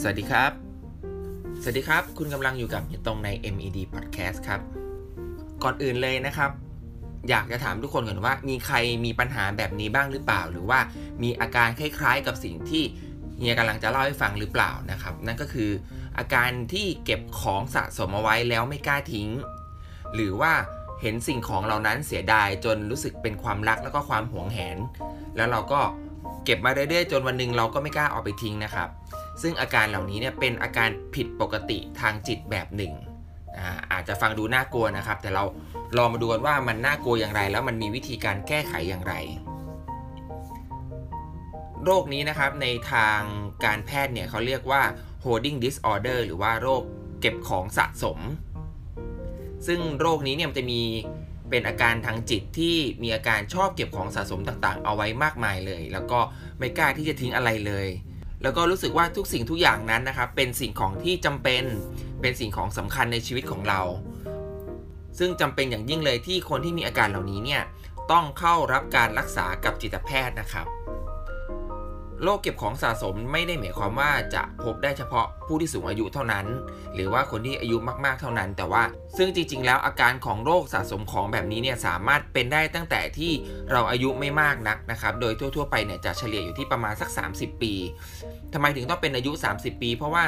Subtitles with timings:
[0.00, 0.52] สวัสดีครับ
[1.62, 4.60] สวัสดีครับ คุณกำลังอยู่กับตรงใน MED Podcast ครับ
[5.62, 6.50] ก่อนอื่นเลยนะครับ
[7.28, 10.80] อยากจะถามทุกคนก่อนว่า มีใครมีปัญหาแบบนี้บ้างหรือเปล่า หรือว่า
[11.22, 12.84] มีอาการคล้ายๆกับสิ่งที่
[13.38, 15.70] เฮียกำลังจะเล่าให้ฟังหรือเปล่านะครับ นั่นก็คือ
[16.18, 19.28] อาการที่เก็บของสะสมเอาไว้แล้วไม่กล้าทิ้ง
[20.14, 20.52] หรือว่า
[21.00, 24.76] เห็นสิ่งของเหล่านั้นเสียดายจนรู้สึกเป็นความรักแล้วก็ความหวงแหน
[25.36, 25.80] แล้วเราก็
[26.44, 28.88] เก็บมาเรื่อยๆ จนวันหนึ่งเราก็ไม่กล้าเอาไปทิ้งนะครับ
[29.42, 32.92] ซึ่งอาการเหล่านี้เนี่ยเป็นอาการผิดปกติทางจิตแบบหนึ่ง
[33.58, 35.44] อาอาจจะฟังดูน่ากลัวนะครับ แต่เรา
[35.96, 39.14] ลองมาดูกันว่ามันน่ากลัวอย่างไร แล้วมันมีวิธีการแก้ไขอย่างไร
[41.84, 43.20] โรคนี้นะครับในทาง
[43.64, 44.82] การแพทย์เนี่ยเขาเรียกว่า
[45.24, 46.82] holding disorder หรือว่าโรค
[47.20, 48.18] เก็บของสะสม
[49.66, 50.80] ซึ่งโรคนี้เนี่ยจะมี
[51.50, 56.18] เป็นอาการทางจิตที่มีอาการชอบเก็บของสะสมต่างๆ เอาไว้มากมายเลย แล้วก็
[56.58, 57.86] ไม่กล้าที่จะทิ้งอะไรเลย
[58.44, 61.64] แล้วก็รู้สึกว่าทุกสิ่งทุกอย่างนั้นนะครับ เป็นสิ่งของที่จำเป็น
[62.20, 63.80] เป็นสิ่งของสำคัญในชีวิตของเรา
[65.18, 67.62] ซึ่งจำเป็นอย่างยิ่งเลยที่คนที่มีอาการเหล่านี้เนี่ย
[68.12, 70.66] ต้องเข้ารับการรักษากับจิตแพทย์นะครับ
[72.24, 76.46] โรคเก็บของสะสมไม่ได้หมายความว่าจะพบได้เฉพาะผู้ที่สูงอายุเท่านั้น
[76.94, 78.82] หรือว่าคนที่อายุมากๆเท่านั้น แต่ว่า
[79.16, 83.32] ซึ่งจริง ๆ แล้วอาการของโรคสะสมของแบบนี้เนี่ยสามารถเป็นได้ตั้งแต่ที่
[83.72, 87.72] เราอายุไม่มากนักนะครับ โดยทั่ว ๆ ไปเนี่ยจะเฉลี่ยอยู่ที่ประมาณสัก 30 ปี
[88.52, 90.24] ทำไมถึงต้องเป็นอายุ 30 ปี เพราะว่า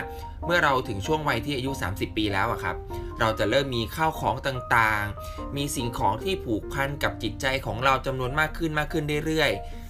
[0.46, 2.76] เมื่อเราถึงช่วงวัยที่อายุ 30 ปีแล้วอะครับ
[3.20, 9.85] เราจะเริ่มมีข้าวของต่างๆ มีสิ่งของที่ผูกพันกับจิตใจของเราจำนวนมากขึ้นมากขึ้นเรื่อยๆ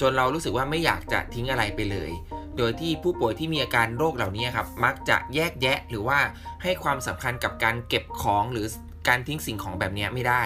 [0.00, 2.10] จนเรารู้สึกว่าไม่อยากจะทิ้งอะไรไปเลย
[2.58, 6.18] โดยที่ผู้ป่วยที่มีอาการโรคเหล่านี้ครับ มักจะแยกแยะหรือว่า
[6.62, 8.66] ให้ความสำคัญกับการเก็บของหรือ
[9.08, 10.44] การทิ้งสิ่งของแบบนี้ไม่ได้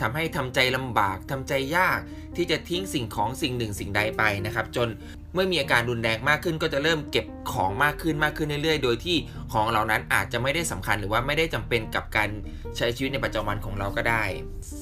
[0.00, 1.98] ทำให้ทำใจลำบากทำใจยาก
[2.36, 4.88] ที่จะทิ้งสิ่งของสิ่งหนึ่งสิ่งใดไปนะครับ จน
[5.34, 9.16] เมื่อมีอาการรุนแรงมากขึ้นก็จะเริ่มเก็บของมากขึ้นมากขึ้นเรื่อยๆ โดยที่
[9.52, 12.28] ของเหล่านั้นอาจจะไม่ได้สำคัญหรือว่าไม่ได้จำเป็นกับการ
[12.76, 14.24] ใช้ชีวิตในประจำวันของเราก็ได้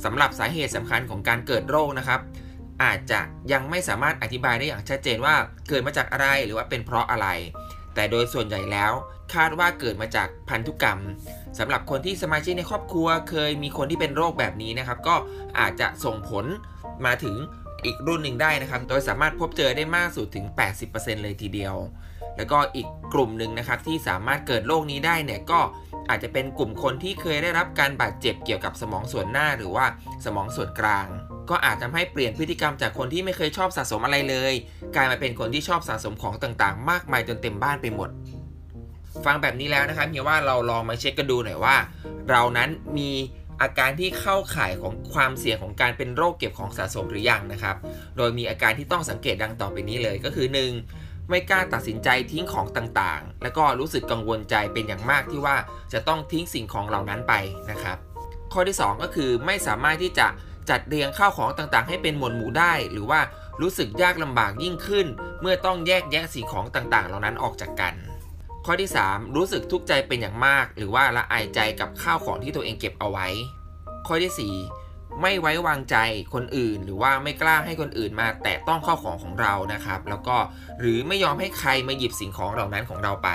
[0.04, 2.20] สำหรับสาเหตุสำคัญของการเกิดโรคนะครับ
[2.82, 3.20] อาจจะ
[3.52, 5.34] ยังไม่สามารถอธิบายได้อย่างชัดเจนว่า
[5.68, 7.28] เกิดมาจากอะไรหรือว่าเป็นเพราะอะไร
[7.94, 8.92] แต่โดยส่วนใหญ่แล้ว
[9.34, 11.00] คาดว่าเกิดมาจากพันธุกรรม
[11.58, 15.14] สำหรับคนที่สมาชิกในครอบครัวเคยมีคนที่เป็นโรคแบบนี้นะครับ ก็
[15.58, 16.44] อาจจะส่งผล
[17.06, 17.36] มาถึง
[17.84, 20.46] อีกรุ่นหนึ่งได้นะครับ โดยสามารถพบเจอได้มากสุดถึง
[20.84, 21.74] 80%เลยทีเดียว
[22.36, 25.60] แล้วก็อีกกลุ่มหนึ่งนะครับที่สามารถเกิดโรคนี้ได้เนี่ยก็
[26.08, 29.86] อาจจะเป็นกลุ่มคนที่เคยได้รับการบาดเจ็บเกี่ยวกับสมองส่วนหน้าหรือว่า
[30.24, 31.06] สมองส่วนกลาง
[31.50, 34.54] ก็อาจทำให้เปลี่ยนพฤติกรรมจากคนที่ไม่เคยชอบสะสมอะไรเลย
[34.94, 38.10] กลายมาเป็นคนที่ชอบสะสมของต่างๆ มากมายจนเต็มบ้านไปหมด
[39.24, 41.76] ฟังแบบนี้แล้วนะครับเฮียว่าเราลองมาเช็คกันดูหน่อยว่า
[42.30, 42.68] เรานั้น
[42.98, 43.10] มี
[43.62, 47.76] อาการที่เข้าข่ายของความเสี่ยงของการเป็นโรคเก็บของสะสมหรือยังนะครับ
[48.16, 50.46] โดยมีอาการที่ต้องสังเกตดังต่อไปนี้เลยก็คือ
[50.88, 51.30] 1.
[51.30, 55.56] ไม่กล้าตัดสินใจทิ้งของต่างๆ แล้วก็รู้สึกกังวลใจเป็นอย่างมากที่ว่า
[55.92, 57.34] จะต้องทิ้งสิ่งของเหล่านั้นไป
[57.70, 57.98] นะครับ
[58.52, 60.26] ข้อที่ 2 ก็คือไม่สามารถที่จะ
[60.70, 63.20] จัดเรียงข้าวของต่างๆ ให้เป็นหมวดหมู่ได้ หรือว่า
[63.62, 65.06] รู้สึกยากลำบากยิ่งขึ้น
[65.40, 67.94] เมื่อต้องแยกแยะสิ่งของต่างๆ เหล่านั้นออกจากกัน
[68.66, 73.28] ข้อที่ 3 รู้สึกทุกข์ใจเป็นอย่างมาก หรือว่าละอายใจกับข้าวของที่ตัวเองเก็บเอาไว้
[74.06, 75.96] ข้อที่ 4 ไม่ไว้วางใจ
[76.34, 80.36] คนอื่น หรือว่าไม่กล้าให้คนอื่นมา แตะต้องข้าวของของเรานะครับ แล้วก็
[80.80, 83.28] หรือไม่ยอมให้ใครมาหยิบสิ่งของเหล่านั้นของเราไป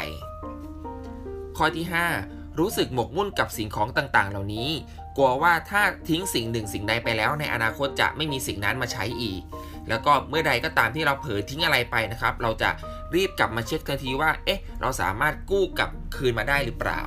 [1.57, 4.69] ข้อที่ 5 รู้สึกหมกมุ่นกับสิ่งของต่างๆ เหล่านี้
[5.17, 9.41] กลัวว่าถ้าทิ้งสิ่งหนึ่งสิ่งใดไปแล้ว ในอนาคตจะไม่มีสิ่งนั้นมาใช้อีก
[9.89, 12.69] แล้วก็เมื่อใดก็ตามที่เราเผลอทิ้งอะไรไปนะครับ เราจะ
[13.15, 17.01] รีบกลับมาเช็คทันทีว่า เอ๊ะ เราสามารถกู้กลับคืนมาได้หรือเปล่า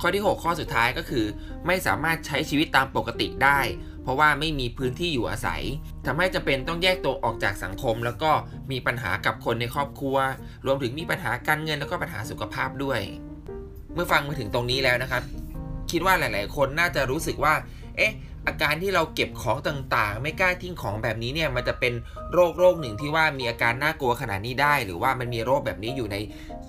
[0.00, 1.24] ข้อที่ 6 ข้อสุดท้ายก็คือ
[1.66, 3.60] ไม่สามารถใช้ชีวิตตามปกติได้
[4.02, 5.62] เพราะว่าไม่มีพื้นที่อยู่อาศัย
[6.06, 8.30] ทำให้จำเป็นต้องแยกตัวออกจากสังคม แล้วก็
[8.70, 10.16] มีปัญหากับคนในครอบครัว
[10.66, 13.00] รวมถึงมีปัญหาการเงินแล้วก็ปัญหาสุขภาพด้วย
[13.96, 15.22] เมื่อฟังมาถึงตรงนี้แล้วนะครับ
[15.90, 17.54] คิดว่าหลาย ๆ คนน่าจะรู้สึกว่า
[17.96, 18.12] เอ๊ะ
[18.46, 21.94] อาการที่เราเก็บของต่าง ๆ ไม่กล้าทิ้งของแบบนี้เนี่ยมันจะเป็น
[22.32, 26.16] โรคโรคหนึ่งที่ว่ามีอาการน่ากลัวขนาดนี้ได้ หรือว่ามันมีโรคแบบนี้อยู่ใน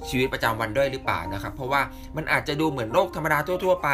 [0.09, 1.81] ชีวิตประจำวันด้วยหรือเปล่านะครับ เพราะว่า
[2.15, 3.89] มันอาจจะดูเหมือนโรคธรรมดาทั่ว ๆ ไป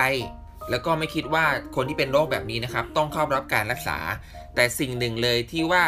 [0.69, 1.45] แล้วก็ไม่คิดว่า
[1.75, 3.97] คนที่เป็นโรคแบบนี้นะครับ ต้องเข้ารับการรักษา
[4.55, 5.83] แต่สิ่งหนึ่งเลยที่ว่า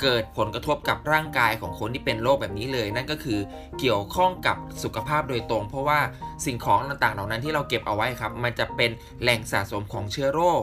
[0.00, 3.38] เกิดผลกระทบกับร่างกายของคนที่เป็นโรคแบบนี้เลย นั่นก็คือ
[3.78, 5.98] เกี่ยวข้องกับสุขภาพโดยตรง เพราะว่า
[6.44, 8.90] สิ่งของต่างๆ เหล่านั้นที่เราเก็บเอาไว้ครับ มันจะเป็น
[9.22, 10.62] แหล่งสะสมของเชื้อโรค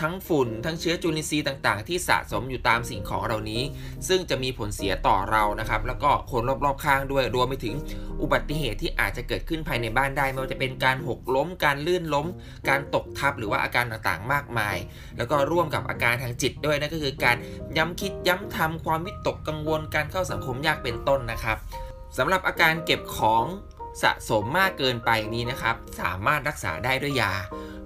[0.00, 3.62] ทั้งฝุ่นทั้งเชื้อจุลินทรีย์ต่างๆ ที่สะสมอยู่ตามสิ่งของเหล่านี้
[4.08, 7.74] ซึ่งจะมีผลเสียต่อเรานะครับ แล้วก็คนรอบๆข้างด้วยรวมไปถึง
[8.22, 12.26] อุบัติเหตุที่อาจจะเกิดขึ้นภายในบ้านได้ไม่ว่าจะเป็นการหกล้ม การลื่นล้ม
[12.68, 14.76] การตกทับหรือว่าอาการต่างๆมากมาย
[15.16, 17.36] แล้วก็ร่วมกับอาการทางจิตด้วยนั่นก็คือการ
[17.76, 21.56] ย้ำคิดย้ำทำความวิตกกังวลการเข้าสังคมยากเป็นต้นนะครับ
[22.18, 23.44] สำหรับอาการเก็บของ
[24.02, 27.32] สะสมมากเกินไปนี้นะครับ สามารถรักษาได้ด้วยยา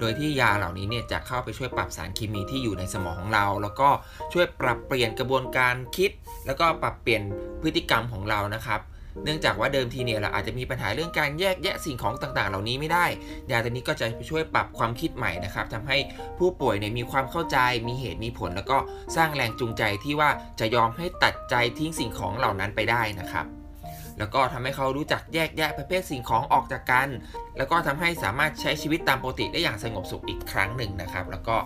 [0.01, 3.89] โดยที่ยาเหล่านี้เนี่ยจะเข้าไปช่วยปรับสารเคมีที่อยู่ในสมองของเรา แล้วก็
[4.33, 6.11] ช่วยปรับเปลี่ยนกระบวนการคิด
[6.47, 7.23] แล้วก็ปรับเปลี่ยน
[7.63, 8.81] พฤติกรรมของเรานะครับ
[9.25, 13.07] เนื่องจากว่าเดิมทีเนี่ยเราอาจจะมีปัญหาเรื่องการแยกแยะสิ่งของต่างๆ เหล่านี้ไม่ได้
[13.51, 15.99] ยาตัวนี้ก็จะช่วยปรับความคิดใหม่นะครับทำให้
[16.39, 17.59] ผู้ป่วยเนี่ยมีความเข้าใจ
[17.89, 18.79] มีเหตุมีผล แล้วก็
[19.17, 20.31] สร้างแรงจูงใจที่ว่า
[20.61, 23.47] จะยอมให้ตัดใจทิ้งสิ่งของเหล่านั้นไปได้นะครับ
[24.19, 27.09] แล้วก็ทำให้เขารู้จักแยกแยะประเภทสิ่งของออกจากกัน
[27.57, 31.57] แล้วก็ทำให้สามารถใช้ชีวิตตามปกติได้อย่างสงบสุขอีกครั้งหนึ่งนะครับ แล้วก็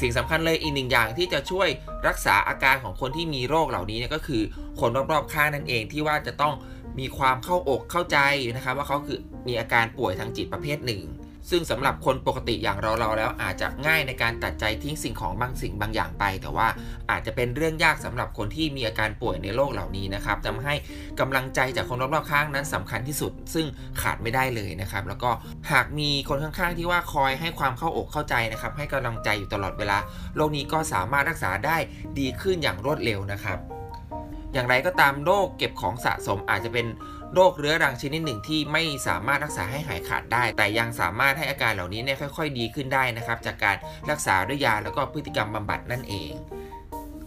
[0.00, 1.68] สิ่งสำคัญเลยอีกหนึ่งอย่างที่จะช่วย
[2.06, 4.42] รักษาอาการของคนที่มีโรคเหล่านี้เนี่ยก็คือ
[4.80, 6.54] คนรอบๆข้างนั่นเองที่ว่าจะต้อง
[6.98, 8.18] มีความเข้าอกเข้าใจ
[8.56, 11.00] นะครับ ว่าเขาคือมีอาการป่วยทางจิตประเภทหนึ่ง
[11.50, 16.68] ซึ่งสำหรับคนปกติอย่างเราเราแล้วอาจจะง่ายในการตัดใจทิ้งสิ่งของบางสิ่งบางอย่างไป แต่ว่า
[17.10, 20.74] อาจจะเป็นเรื่องยากสำหรับคนที่มีอาการป่วยในโรคเหล่านี้นะครับทำให้
[21.20, 23.66] กำลังใจจากคนรอบๆข้างนั้นสำคัญที่สุด ซึ่ง
[24.02, 25.30] ขาดไม่ได้เลยนะครับ แล้วก็
[25.72, 29.98] หากมีคนข้างๆ ที่ว่าคอยให้ความเข้าอกเข้าใจนะครับ ให้กำลังใจอยู่ตลอดเวลา
[30.36, 31.76] โรคนี้ก็สามารถรักษาได้
[32.18, 33.58] ดีขึ้นอย่างรวดเร็วนะครับ
[34.52, 36.86] อย่างไรก็ตามโรคเก็บของสะสมอาจจะเป็น
[37.38, 43.76] โรคเรื้อรังชนิดหนึ่งที่ไม่สามารถรักษาให้หายขาดได้ แต่ยังสามารถให้อาการเหล่านี้เนี่ยค่อย ๆ ดีขึ้นได้นะครับจากการ
[44.10, 46.32] รักษาด้วยยาแล้วก็พฤติกรรมบำบัดนั่นเอง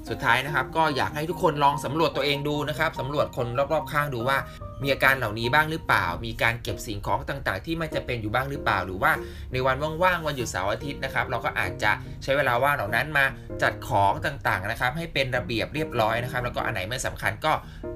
[0.09, 4.37] สุดท้ายนะครับก็อยากให้ทุกคนลองสำรวจตัวเองดูนะครับสำรวจคนรอบๆข้างดูว่า
[4.83, 9.11] มีอาการเหล่านี้บ้างหรือเปล่า มีการเก็บสิ่งของต่างๆ ที่ไม่จะเป็นอยู่บ้างหรือเปล่า หรือว่า
[9.51, 11.91] ในวันว่างๆวันหยุดเสาร์อาทิตย์นะครับ เราก็อาจจะ
[12.23, 13.25] ใช้เวลาว่างเหล่านั้นมา
[13.61, 17.53] จัดของต่างๆนะครับ ให้เป็นระเบียบเรียบร้อยนะครับ แล้วก็อันไหนไม่สำคัญก็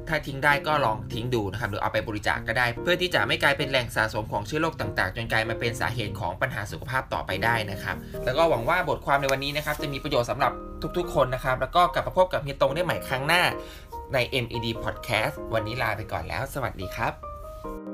[0.08, 7.96] ถ้าทิ้งได้ก็ลองทิ้งดูนะครับ หรือเอาไปบริจาคกก็ได้ เพื่อที่จะไม่กลายเป็นแหล่งสะสมของเชื้อโรคต่างๆ จนกลายมาเป็นสาเหตุของปัญหาสุขภาพต่อไปได้นะครับ
[8.26, 10.52] แล้วก็หวังว่าบทความในวันนี้นะครับจะมีประโยชน์สำหรับ
[10.98, 13.44] ทุกๆ คนนะครับ แล้วก็กลับมาพบกับเฮียตรงได้ใหม่ครั้งหน้า
[14.14, 17.93] ใน MED Podcast วันนี้ลาไปก่อนแล้ว สวัสดีครับ